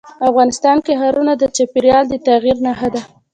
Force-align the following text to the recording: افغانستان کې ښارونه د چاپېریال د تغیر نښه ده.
افغانستان 0.29 0.77
کې 0.85 0.93
ښارونه 0.99 1.33
د 1.37 1.43
چاپېریال 1.55 2.03
د 2.09 2.13
تغیر 2.27 2.57
نښه 2.65 2.89
ده. 2.93 3.01